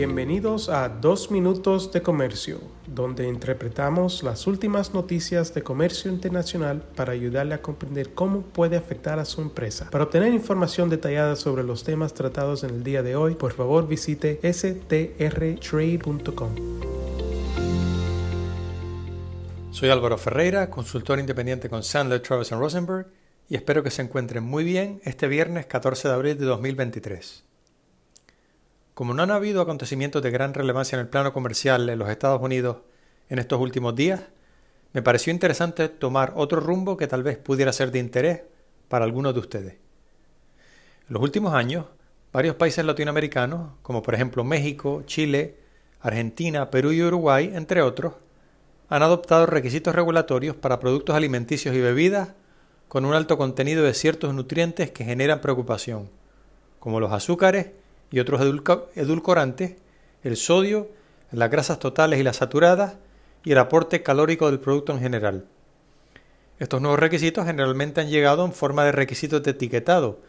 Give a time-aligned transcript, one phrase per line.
[0.00, 7.12] Bienvenidos a Dos Minutos de Comercio, donde interpretamos las últimas noticias de comercio internacional para
[7.12, 9.90] ayudarle a comprender cómo puede afectar a su empresa.
[9.90, 13.86] Para obtener información detallada sobre los temas tratados en el día de hoy, por favor
[13.86, 15.10] visite strtrade.com.
[19.70, 23.06] Soy Álvaro Ferreira, consultor independiente con Sandler, Travis Rosenberg,
[23.50, 27.49] y espero que se encuentren muy bien este viernes 14 de abril de 2023.
[28.94, 32.40] Como no han habido acontecimientos de gran relevancia en el plano comercial en los Estados
[32.42, 32.78] Unidos
[33.28, 34.22] en estos últimos días,
[34.92, 38.42] me pareció interesante tomar otro rumbo que tal vez pudiera ser de interés
[38.88, 39.74] para algunos de ustedes.
[41.08, 41.86] En los últimos años,
[42.32, 45.56] varios países latinoamericanos, como por ejemplo México, Chile,
[46.00, 48.14] Argentina, Perú y Uruguay, entre otros,
[48.88, 52.30] han adoptado requisitos regulatorios para productos alimenticios y bebidas
[52.88, 56.10] con un alto contenido de ciertos nutrientes que generan preocupación,
[56.80, 57.68] como los azúcares
[58.10, 58.40] y otros
[58.94, 59.76] edulcorantes,
[60.22, 60.90] el sodio,
[61.32, 62.96] las grasas totales y las saturadas
[63.44, 65.46] y el aporte calórico del producto en general.
[66.58, 70.20] Estos nuevos requisitos generalmente han llegado en forma de requisitos de etiquetado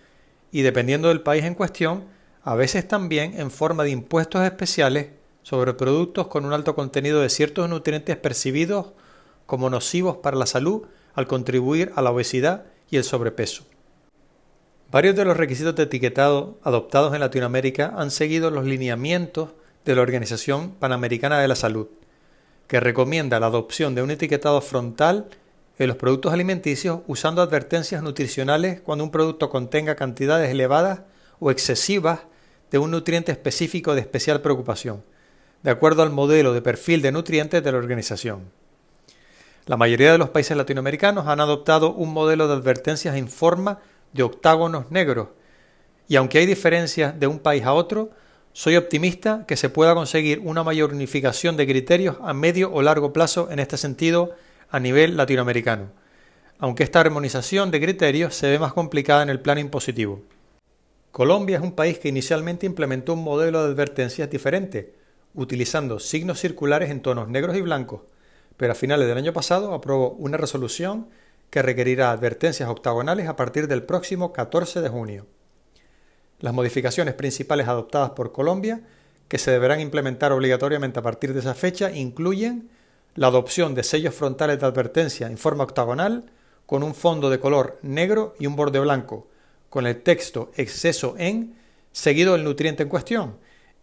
[0.52, 2.06] y dependiendo del país en cuestión,
[2.44, 5.08] a veces también en forma de impuestos especiales
[5.44, 8.94] sobre productos con un alto contenido de ciertos nutrientes percibidos
[9.46, 13.66] como nocivos para la salud al contribuir a la obesidad y el sobrepeso.
[14.92, 19.52] Varios de los requisitos de etiquetado adoptados en Latinoamérica han seguido los lineamientos
[19.86, 21.88] de la Organización Panamericana de la Salud,
[22.68, 25.30] que recomienda la adopción de un etiquetado frontal
[25.80, 31.04] en los productos alimenticios usando advertencias nutricionales cuando un producto contenga cantidades elevadas
[31.40, 32.20] o excesivas
[32.70, 35.06] de un nutriente específico de especial preocupación,
[35.64, 38.52] de acuerdo al modelo de perfil de nutrientes de la organización.
[39.68, 43.80] La mayoría de los países latinoamericanos han adoptado un modelo de advertencias en forma
[44.14, 45.30] de octágonos negros,
[46.08, 48.12] y aunque hay diferencias de un país a otro,
[48.54, 53.14] soy optimista que se pueda conseguir una mayor unificación de criterios a medio o largo
[53.14, 54.36] plazo en este sentido
[54.70, 55.92] a nivel latinoamericano,
[56.60, 60.22] aunque esta armonización de criterios se ve más complicada en el plano impositivo.
[61.12, 64.96] Colombia es un país que inicialmente implementó un modelo de advertencias diferente,
[65.34, 68.02] utilizando signos circulares en tonos negros y blancos,
[68.58, 71.08] pero a finales del año pasado aprobó una resolución
[71.52, 75.28] que requerirá advertencias octagonales a partir del próximo 14 de junio.
[76.40, 78.82] Las modificaciones principales adoptadas por Colombia,
[79.28, 82.70] que se deberán implementar obligatoriamente a partir de esa fecha, incluyen
[83.16, 86.32] la adopción de sellos frontales de advertencia en forma octagonal,
[86.66, 89.28] con un fondo de color negro y un borde blanco,
[89.70, 91.56] con el texto exceso en
[91.92, 93.38] seguido del nutriente en cuestión,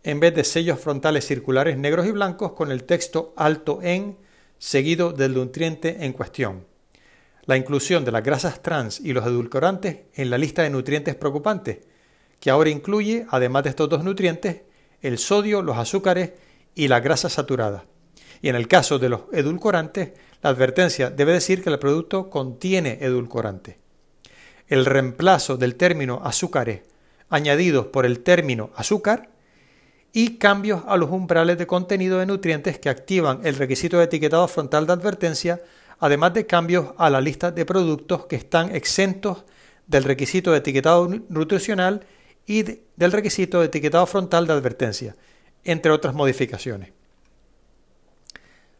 [0.04, 4.16] en vez de sellos frontales circulares negros y blancos con el texto alto en
[4.56, 6.77] seguido del nutriente en cuestión
[7.48, 11.78] la inclusión de las grasas trans y los edulcorantes en la lista de nutrientes preocupantes,
[12.40, 14.60] que ahora incluye, además de estos dos nutrientes,
[15.00, 16.32] el sodio, los azúcares
[16.74, 17.84] y las grasas saturadas.
[18.42, 22.98] Y en el caso de los edulcorantes, la advertencia debe decir que el producto contiene
[23.00, 23.76] edulcorantes.
[24.68, 26.82] El reemplazo del término azúcares
[27.30, 29.30] añadidos por el término azúcar
[30.12, 34.46] y cambios a los umbrales de contenido de nutrientes que activan el requisito de etiquetado
[34.48, 35.62] frontal de advertencia
[35.98, 39.44] además de cambios a la lista de productos que están exentos
[39.86, 42.06] del requisito de etiquetado nutricional
[42.46, 45.16] y del requisito de etiquetado frontal de advertencia,
[45.64, 46.92] entre otras modificaciones.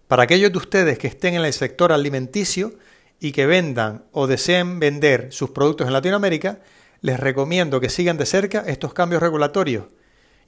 [0.07, 2.73] Para aquellos de ustedes que estén en el sector alimenticio
[3.21, 6.61] y que vendan o deseen vender sus productos en Latinoamérica,
[7.01, 9.85] les recomiendo que sigan de cerca estos cambios regulatorios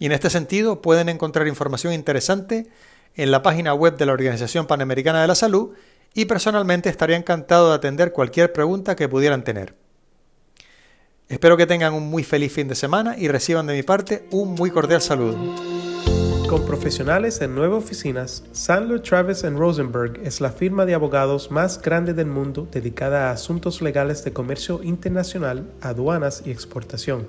[0.01, 2.67] y en este sentido pueden encontrar información interesante
[3.15, 5.75] en la página web de la Organización Panamericana de la Salud
[6.15, 9.75] y personalmente estaría encantado de atender cualquier pregunta que pudieran tener.
[11.29, 14.55] Espero que tengan un muy feliz fin de semana y reciban de mi parte un
[14.55, 15.39] muy cordial saludo.
[16.49, 22.13] Con profesionales en nueve oficinas, Sandler Travis Rosenberg es la firma de abogados más grande
[22.13, 27.29] del mundo dedicada a asuntos legales de comercio internacional, aduanas y exportación.